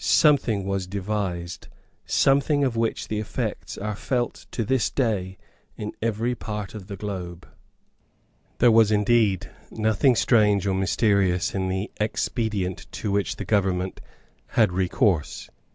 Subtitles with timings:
[0.03, 1.67] Something was devised,
[2.07, 5.37] something of which the effects are felt to this day
[5.77, 7.47] in every part of the globe.
[8.57, 14.01] There was indeed nothing strange or mysterious in the expedient to which the government
[14.47, 15.51] had recourse.